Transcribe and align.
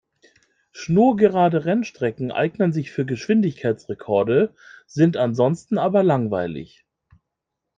Schnurgerade 0.71 1.65
Rennstrecken 1.65 2.31
eignen 2.31 2.73
sich 2.73 2.89
für 2.89 3.05
Geschwindigkeitsrekorde, 3.05 4.55
sind 4.87 5.15
ansonsten 5.15 5.77
aber 5.77 6.01
langweilig. 6.01 6.87